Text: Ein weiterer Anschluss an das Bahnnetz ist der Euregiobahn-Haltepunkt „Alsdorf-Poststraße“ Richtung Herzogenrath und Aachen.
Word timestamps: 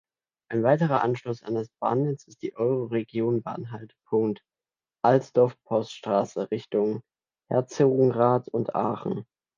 Ein 0.51 0.63
weiterer 0.63 1.03
Anschluss 1.03 1.43
an 1.43 1.53
das 1.53 1.69
Bahnnetz 1.79 2.25
ist 2.27 2.41
der 2.41 2.57
Euregiobahn-Haltepunkt 2.57 4.43
„Alsdorf-Poststraße“ 5.05 6.49
Richtung 6.49 7.03
Herzogenrath 7.51 8.47
und 8.49 8.73
Aachen. 8.73 9.27